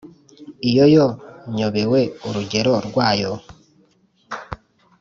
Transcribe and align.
Iyi 0.67 0.85
yo 0.95 1.07
nyobewe 1.55 2.01
urugero 2.27 2.73
rwayo. 2.87 3.33